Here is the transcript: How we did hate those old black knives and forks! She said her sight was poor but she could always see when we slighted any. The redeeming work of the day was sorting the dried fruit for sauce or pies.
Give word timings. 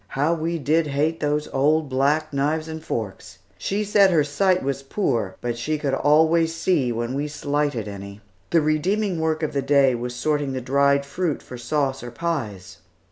How 0.17 0.33
we 0.33 0.57
did 0.57 0.87
hate 0.87 1.19
those 1.19 1.47
old 1.49 1.87
black 1.87 2.33
knives 2.33 2.67
and 2.67 2.83
forks! 2.83 3.37
She 3.59 3.83
said 3.83 4.09
her 4.09 4.23
sight 4.23 4.63
was 4.63 4.81
poor 4.81 5.35
but 5.41 5.59
she 5.59 5.77
could 5.77 5.93
always 5.93 6.55
see 6.55 6.91
when 6.91 7.13
we 7.13 7.27
slighted 7.27 7.87
any. 7.87 8.19
The 8.49 8.61
redeeming 8.61 9.19
work 9.19 9.43
of 9.43 9.53
the 9.53 9.61
day 9.61 9.93
was 9.93 10.15
sorting 10.15 10.53
the 10.53 10.59
dried 10.59 11.05
fruit 11.05 11.43
for 11.43 11.55
sauce 11.55 12.01
or 12.01 12.09
pies. 12.09 12.79